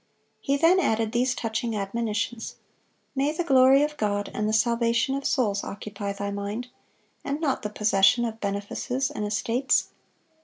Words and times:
He 0.39 0.57
then 0.57 0.79
added 0.79 1.11
these 1.11 1.35
touching 1.35 1.75
admonitions: 1.75 2.55
"May 3.13 3.31
the 3.33 3.43
glory 3.43 3.83
of 3.83 3.97
God 3.97 4.31
and 4.33 4.49
the 4.49 4.51
salvation 4.51 5.13
of 5.13 5.25
souls 5.27 5.63
occupy 5.63 6.11
thy 6.11 6.31
mind, 6.31 6.69
and 7.23 7.39
not 7.39 7.61
the 7.61 7.69
possession 7.69 8.25
of 8.25 8.41
benefices 8.41 9.11
and 9.11 9.23
estates. 9.27 9.89